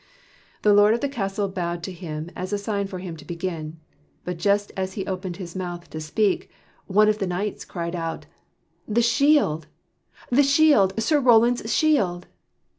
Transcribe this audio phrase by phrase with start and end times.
[0.63, 3.77] The lord of the castle bowed to him as a sign for him to begin,
[4.25, 6.49] but just as he opened his mouth to speak,
[6.87, 8.25] one of the knights cried out:
[8.87, 9.67] "The shield!
[10.31, 10.99] the shield!
[10.99, 12.25] Sir Roland's shield!"